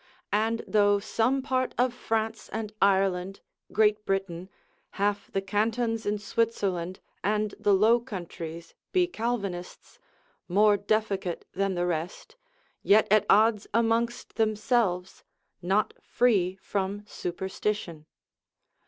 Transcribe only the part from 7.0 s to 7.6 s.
and